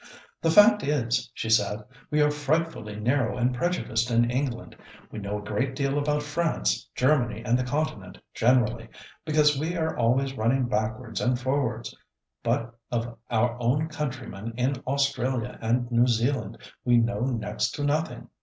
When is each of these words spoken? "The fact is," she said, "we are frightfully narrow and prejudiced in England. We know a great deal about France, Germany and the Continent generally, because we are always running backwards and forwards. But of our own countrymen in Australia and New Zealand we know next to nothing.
"The 0.41 0.49
fact 0.49 0.81
is," 0.83 1.29
she 1.35 1.47
said, 1.51 1.83
"we 2.09 2.21
are 2.23 2.31
frightfully 2.31 2.95
narrow 2.95 3.37
and 3.37 3.53
prejudiced 3.53 4.09
in 4.09 4.31
England. 4.31 4.75
We 5.11 5.19
know 5.19 5.37
a 5.37 5.43
great 5.45 5.75
deal 5.75 5.99
about 5.99 6.23
France, 6.23 6.89
Germany 6.95 7.43
and 7.45 7.55
the 7.55 7.63
Continent 7.63 8.17
generally, 8.33 8.89
because 9.25 9.59
we 9.59 9.75
are 9.77 9.95
always 9.95 10.33
running 10.35 10.65
backwards 10.67 11.21
and 11.21 11.39
forwards. 11.39 11.95
But 12.41 12.73
of 12.91 13.15
our 13.29 13.55
own 13.59 13.89
countrymen 13.89 14.55
in 14.57 14.77
Australia 14.87 15.59
and 15.61 15.91
New 15.91 16.07
Zealand 16.07 16.57
we 16.83 16.97
know 16.97 17.25
next 17.25 17.75
to 17.75 17.83
nothing. 17.83 18.29